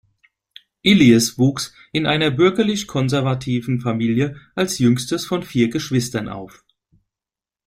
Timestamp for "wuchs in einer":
1.37-2.31